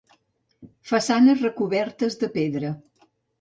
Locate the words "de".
2.25-2.31